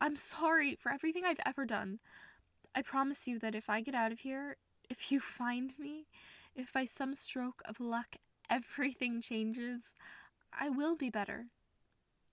I'm 0.00 0.14
sorry 0.14 0.76
for 0.76 0.92
everything 0.92 1.24
I've 1.24 1.40
ever 1.44 1.66
done. 1.66 1.98
I 2.74 2.82
promise 2.82 3.26
you 3.26 3.40
that 3.40 3.56
if 3.56 3.68
I 3.68 3.80
get 3.80 3.96
out 3.96 4.12
of 4.12 4.20
here, 4.20 4.56
if 4.88 5.10
you 5.10 5.18
find 5.40 5.76
me, 5.80 6.06
if 6.54 6.72
by 6.72 6.84
some 6.84 7.14
stroke 7.14 7.60
of 7.64 7.80
luck 7.80 8.16
everything 8.48 9.20
changes, 9.20 9.94
I 10.52 10.68
will 10.68 10.94
be 10.96 11.10
better. 11.10 11.46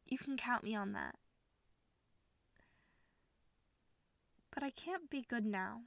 You 0.05 0.19
can 0.19 0.37
count 0.37 0.63
me 0.63 0.75
on 0.75 0.91
that. 0.93 1.15
But 4.53 4.63
I 4.63 4.71
can't 4.71 5.09
be 5.09 5.25
good 5.27 5.45
now. 5.45 5.81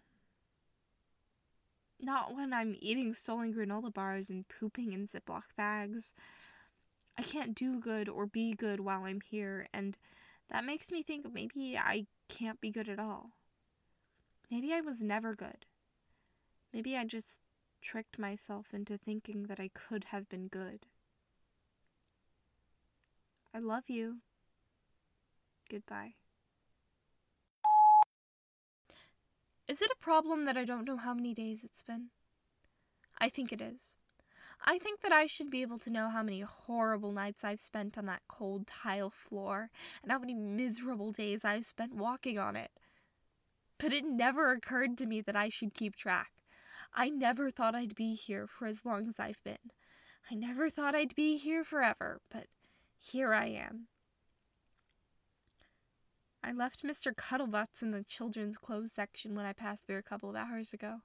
Not 2.00 2.34
when 2.34 2.52
I'm 2.52 2.76
eating 2.80 3.14
stolen 3.14 3.54
granola 3.54 3.92
bars 3.92 4.28
and 4.28 4.46
pooping 4.48 4.92
in 4.92 5.06
Ziploc 5.06 5.42
bags. 5.56 6.14
I 7.16 7.22
can't 7.22 7.54
do 7.54 7.78
good 7.78 8.08
or 8.08 8.26
be 8.26 8.54
good 8.54 8.80
while 8.80 9.04
I'm 9.04 9.20
here, 9.20 9.68
and 9.72 9.96
that 10.48 10.64
makes 10.64 10.90
me 10.90 11.02
think 11.02 11.32
maybe 11.32 11.78
I 11.78 12.06
can't 12.28 12.60
be 12.60 12.70
good 12.70 12.88
at 12.88 12.98
all. 12.98 13.30
Maybe 14.50 14.72
I 14.72 14.80
was 14.80 15.02
never 15.02 15.34
good. 15.34 15.66
Maybe 16.72 16.96
I 16.96 17.04
just 17.04 17.40
tricked 17.80 18.18
myself 18.18 18.66
into 18.72 18.96
thinking 18.96 19.44
that 19.44 19.60
I 19.60 19.70
could 19.74 20.04
have 20.04 20.28
been 20.28 20.48
good. 20.48 20.86
I 23.54 23.58
love 23.58 23.84
you. 23.88 24.18
Goodbye. 25.70 26.14
Is 29.72 29.80
it 29.80 29.90
a 29.90 30.04
problem 30.04 30.44
that 30.44 30.58
I 30.58 30.66
don't 30.66 30.84
know 30.84 30.98
how 30.98 31.14
many 31.14 31.32
days 31.32 31.64
it's 31.64 31.82
been? 31.82 32.08
I 33.18 33.30
think 33.30 33.54
it 33.54 33.62
is. 33.62 33.96
I 34.66 34.76
think 34.76 35.00
that 35.00 35.12
I 35.12 35.24
should 35.24 35.48
be 35.48 35.62
able 35.62 35.78
to 35.78 35.88
know 35.88 36.10
how 36.10 36.22
many 36.22 36.42
horrible 36.42 37.10
nights 37.10 37.42
I've 37.42 37.58
spent 37.58 37.96
on 37.96 38.04
that 38.04 38.20
cold 38.28 38.66
tile 38.66 39.08
floor 39.08 39.70
and 40.02 40.12
how 40.12 40.18
many 40.18 40.34
miserable 40.34 41.10
days 41.10 41.42
I've 41.42 41.64
spent 41.64 41.94
walking 41.94 42.38
on 42.38 42.54
it. 42.54 42.70
But 43.78 43.94
it 43.94 44.04
never 44.04 44.52
occurred 44.52 44.98
to 44.98 45.06
me 45.06 45.22
that 45.22 45.36
I 45.36 45.48
should 45.48 45.72
keep 45.72 45.96
track. 45.96 46.32
I 46.92 47.08
never 47.08 47.50
thought 47.50 47.74
I'd 47.74 47.94
be 47.94 48.14
here 48.14 48.46
for 48.46 48.66
as 48.66 48.84
long 48.84 49.08
as 49.08 49.18
I've 49.18 49.42
been. 49.42 49.72
I 50.30 50.34
never 50.34 50.68
thought 50.68 50.94
I'd 50.94 51.14
be 51.14 51.38
here 51.38 51.64
forever, 51.64 52.20
but 52.30 52.48
here 52.98 53.32
I 53.32 53.46
am. 53.46 53.88
I 56.44 56.52
left 56.52 56.82
Mr. 56.82 57.14
Cuddlebutts 57.14 57.82
in 57.82 57.92
the 57.92 58.02
children's 58.02 58.58
clothes 58.58 58.92
section 58.92 59.36
when 59.36 59.46
I 59.46 59.52
passed 59.52 59.86
through 59.86 59.98
a 59.98 60.02
couple 60.02 60.30
of 60.30 60.36
hours 60.36 60.72
ago. 60.72 61.02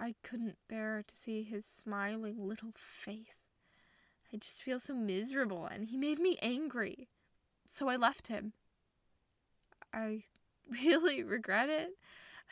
I 0.00 0.14
couldn't 0.22 0.56
bear 0.68 1.04
to 1.06 1.14
see 1.14 1.42
his 1.42 1.66
smiling 1.66 2.48
little 2.48 2.72
face. 2.74 3.44
I 4.32 4.38
just 4.38 4.62
feel 4.62 4.80
so 4.80 4.94
miserable, 4.94 5.66
and 5.66 5.88
he 5.88 5.96
made 5.96 6.18
me 6.18 6.38
angry. 6.40 7.08
So 7.68 7.88
I 7.88 7.96
left 7.96 8.28
him. 8.28 8.54
I 9.92 10.24
really 10.70 11.22
regret 11.22 11.68
it. 11.68 11.90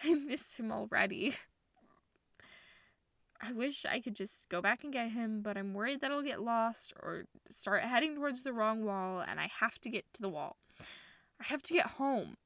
I 0.04 0.14
miss 0.14 0.56
him 0.56 0.70
already. 0.70 1.35
I 3.40 3.52
wish 3.52 3.87
I 3.87 4.00
could 4.00 4.16
just 4.16 4.48
go 4.48 4.61
back 4.61 4.85
and 4.85 4.92
get 4.92 5.11
him, 5.11 5.40
but 5.40 5.56
I'm 5.56 5.72
worried 5.72 6.00
that 6.00 6.11
I'll 6.11 6.22
get 6.22 6.42
lost 6.42 6.92
or 7.02 7.24
start 7.48 7.85
heading 7.85 8.16
towards 8.16 8.42
the 8.42 8.52
wrong 8.52 8.85
wall, 8.85 9.20
and 9.20 9.40
I 9.40 9.50
have 9.61 9.78
to 9.80 9.88
get 9.88 10.12
to 10.14 10.22
the 10.22 10.28
wall. 10.28 10.56
I 11.40 11.44
have 11.44 11.62
to 11.62 11.75
get 11.75 11.87
home. 11.87 12.37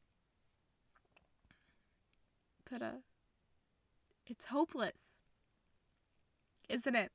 But, 2.71 2.83
uh, 2.83 3.01
it's 4.27 4.47
hopeless. 4.47 5.21
Isn't 6.69 6.95
it? 6.95 7.11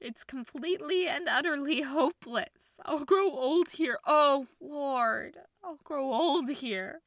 It's 0.00 0.24
completely 0.24 1.08
and 1.08 1.28
utterly 1.28 1.80
hopeless. 1.80 2.78
I'll 2.84 3.04
grow 3.04 3.30
old 3.30 3.70
here. 3.70 3.98
Oh, 4.06 4.44
Lord. 4.60 5.38
I'll 5.62 5.78
grow 5.82 6.12
old 6.12 6.50
here. 6.50 7.00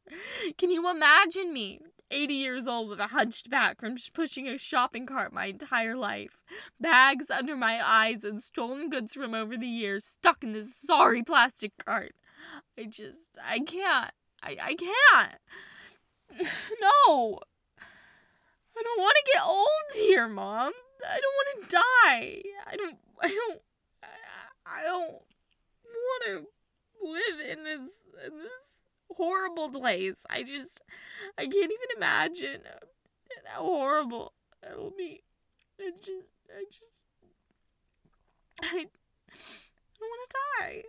Can 0.57 0.71
you 0.71 0.89
imagine 0.89 1.53
me? 1.53 1.79
80 2.09 2.33
years 2.33 2.67
old 2.67 2.89
with 2.89 2.99
a 2.99 3.07
hunched 3.07 3.49
back 3.49 3.79
from 3.79 3.97
pushing 4.13 4.47
a 4.47 4.57
shopping 4.57 5.05
cart 5.05 5.33
my 5.33 5.47
entire 5.47 5.95
life. 5.95 6.37
Bags 6.79 7.29
under 7.29 7.55
my 7.55 7.79
eyes 7.85 8.23
and 8.23 8.41
stolen 8.41 8.89
goods 8.89 9.13
from 9.13 9.33
over 9.33 9.57
the 9.57 9.67
years 9.67 10.05
stuck 10.05 10.43
in 10.43 10.53
this 10.53 10.75
sorry 10.75 11.21
plastic 11.21 11.73
cart. 11.85 12.15
I 12.77 12.83
just, 12.83 13.37
I 13.43 13.59
can't. 13.59 14.11
I, 14.43 14.57
I 14.61 14.75
can't. 14.75 15.35
no. 16.81 17.39
I 18.77 18.83
don't 18.83 18.99
want 18.99 19.17
to 19.17 19.31
get 19.33 19.41
old 19.43 19.67
here, 19.95 20.27
Mom. 20.27 20.71
I 21.07 21.19
don't 21.19 21.35
want 21.35 21.63
to 21.63 21.75
die. 21.75 22.41
I 22.67 22.75
don't, 22.75 22.97
I 23.21 23.27
don't, 23.27 23.61
I, 24.03 24.79
I 24.79 24.83
don't 24.83 25.13
want 25.13 26.23
to 26.27 26.45
live 27.03 27.57
in 27.57 27.63
this, 27.63 27.91
in 28.25 28.37
this 28.37 29.15
horrible 29.15 29.69
place. 29.69 30.25
I 30.29 30.43
just, 30.43 30.81
I 31.37 31.43
can't 31.43 31.55
even 31.55 31.97
imagine 31.97 32.61
how 33.45 33.63
horrible 33.63 34.33
it 34.63 34.77
will 34.77 34.93
be. 34.95 35.23
I 35.79 35.91
just, 35.91 36.09
I 36.49 36.63
just, 36.65 37.09
I, 38.61 38.65
I 38.65 39.99
don't 39.99 40.09
want 40.09 40.29
to 40.29 40.35
die 40.35 40.47
die 40.57 40.83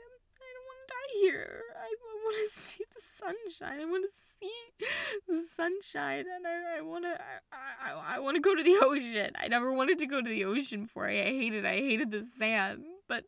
here. 1.20 1.62
I 1.76 1.94
want 2.24 2.36
to 2.36 2.60
see 2.60 2.84
the 2.94 3.02
sunshine. 3.18 3.80
I 3.80 3.84
want 3.84 4.04
to 4.04 4.18
see 4.38 4.86
the 5.28 5.42
sunshine, 5.54 6.24
and 6.34 6.46
I, 6.46 6.78
I 6.78 6.80
want 6.82 7.04
to 7.04 7.18
I, 7.52 7.90
I, 7.90 8.16
I 8.16 8.18
want 8.20 8.36
to 8.36 8.40
go 8.40 8.54
to 8.54 8.62
the 8.62 8.78
ocean. 8.82 9.32
I 9.36 9.48
never 9.48 9.72
wanted 9.72 9.98
to 9.98 10.06
go 10.06 10.22
to 10.22 10.28
the 10.28 10.44
ocean 10.44 10.82
before. 10.82 11.06
I, 11.06 11.20
I 11.20 11.24
hated 11.24 11.66
I 11.66 11.76
hated 11.76 12.10
the 12.10 12.22
sand, 12.22 12.84
but 13.08 13.24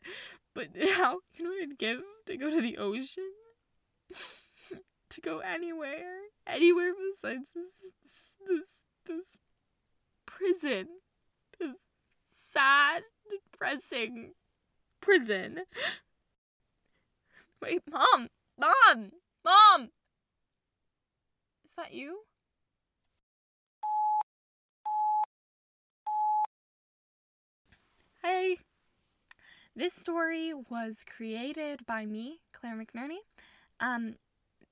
but 0.54 0.68
how 0.96 1.20
can 1.36 1.46
I 1.46 1.66
give 1.78 2.02
to 2.26 2.36
go 2.36 2.50
to 2.50 2.60
the 2.60 2.78
ocean? 2.78 3.30
to 5.10 5.20
go 5.20 5.40
anywhere, 5.40 6.20
anywhere 6.46 6.92
besides 6.94 7.46
this 7.54 7.92
this 8.46 8.68
this 9.06 9.38
prison, 10.24 10.86
this 11.58 11.76
sad, 12.32 13.02
depressing 13.28 14.32
prison. 15.00 15.60
Wait, 17.62 17.82
Mom! 17.90 18.28
Mom! 18.58 19.12
Mom! 19.44 19.90
Is 21.64 21.72
that 21.76 21.92
you? 21.92 22.20
Hey! 28.22 28.56
This 29.76 29.92
story 29.92 30.52
was 30.54 31.04
created 31.04 31.84
by 31.86 32.06
me, 32.06 32.40
Claire 32.52 32.76
McNerney. 32.76 33.18
Um, 33.78 34.16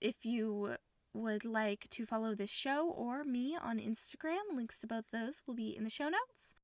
if 0.01 0.25
you 0.25 0.77
would 1.13 1.45
like 1.45 1.89
to 1.91 2.07
follow 2.07 2.35
this 2.35 2.51
show 2.51 2.89
or 2.89 3.23
me 3.23 3.57
on 3.61 3.79
Instagram, 3.79 4.55
links 4.55 4.79
to 4.79 4.87
both 4.87 5.05
those 5.13 5.43
will 5.47 5.55
be 5.55 5.77
in 5.77 5.85
the 5.85 5.91
show 5.91 6.09
notes. 6.09 6.55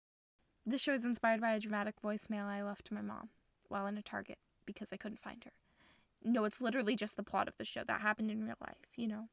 This 0.64 0.80
show 0.80 0.94
is 0.94 1.04
inspired 1.04 1.40
by 1.40 1.52
a 1.52 1.60
dramatic 1.60 1.96
voicemail 2.02 2.46
I 2.46 2.62
left 2.62 2.86
to 2.86 2.94
my 2.94 3.02
mom 3.02 3.28
while 3.68 3.86
in 3.86 3.98
a 3.98 4.02
Target 4.02 4.38
because 4.64 4.92
I 4.92 4.96
couldn't 4.96 5.20
find 5.20 5.44
her. 5.44 5.52
No, 6.24 6.44
it's 6.44 6.60
literally 6.60 6.96
just 6.96 7.16
the 7.16 7.22
plot 7.22 7.48
of 7.48 7.56
the 7.58 7.64
show 7.64 7.84
that 7.84 8.00
happened 8.00 8.30
in 8.30 8.44
real 8.44 8.56
life, 8.60 8.76
you 8.96 9.06
know. 9.06 9.28